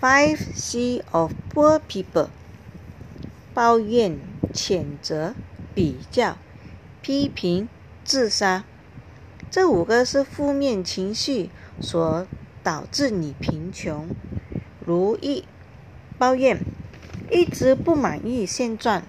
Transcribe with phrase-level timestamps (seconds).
[0.00, 2.28] Five C of poor people：
[3.52, 4.18] 抱怨、
[4.54, 5.34] 谴责、
[5.74, 6.38] 比较、
[7.02, 7.68] 批评、
[8.02, 8.64] 自杀。
[9.50, 11.50] 这五个是负面情绪
[11.82, 12.26] 所
[12.62, 14.08] 导致你贫穷。
[14.86, 15.44] 如一，
[16.16, 16.64] 抱怨，
[17.30, 19.02] 一直不满意现状，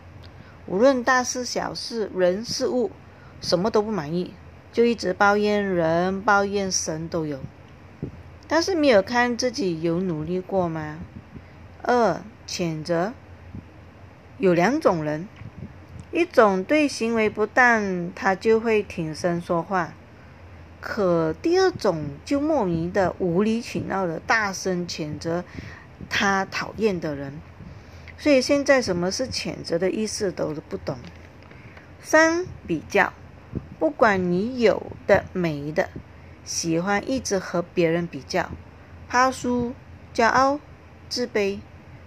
[0.68, 2.92] 无论大事小事、人事物，
[3.40, 4.34] 什么都不满意，
[4.74, 7.40] 就一直抱怨人、抱怨神都有。
[8.54, 11.00] 但是没有看自己有努力过吗？
[11.84, 13.14] 二谴责，
[14.40, 15.26] 有两种人，
[16.12, 19.94] 一种对行为不当，他就会挺身说话；
[20.82, 25.46] 可第二种就莫名的无理取闹的大声谴责
[26.10, 27.40] 他讨厌的人。
[28.18, 30.98] 所以现在什么是谴责的意思都不懂。
[32.02, 33.14] 三比较，
[33.80, 35.90] 不管你有的没的。
[36.44, 38.50] 喜欢一直和别人比较，
[39.08, 39.74] 怕输、
[40.14, 40.60] 骄傲、
[41.08, 41.60] 自卑，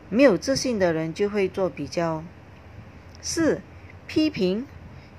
[0.09, 2.25] 没有自信的人就会做比较。
[3.23, 3.61] 四、
[4.09, 4.67] 批评，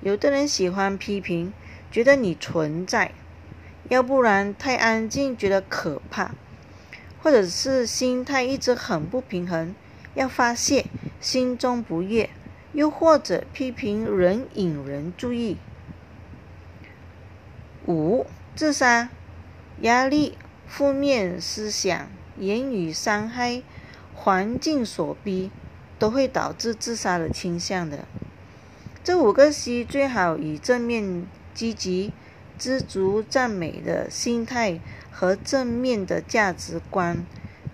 [0.02, 1.52] 有的人喜欢批评，
[1.90, 3.12] 觉得你存在，
[3.88, 6.32] 要不然太安静觉得可怕，
[7.22, 9.74] 或者是心态一直很不平衡，
[10.14, 10.84] 要发泄，
[11.20, 12.28] 心中不悦，
[12.72, 15.56] 又或者批评人引人注意。
[17.86, 18.26] 五。
[18.54, 19.10] 自杀、
[19.82, 23.62] 压力、负面思想、言语伤害、
[24.14, 25.50] 环境所逼，
[25.98, 28.06] 都会导致自杀的倾向的。
[29.04, 32.12] 这五个 C 最好以正面、积极、
[32.58, 37.24] 知足、赞美的心态和正面的价值观，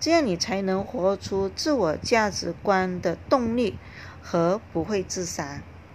[0.01, 3.79] 这样你才能活出自我价值观的动力
[4.21, 5.63] 和不会自杀。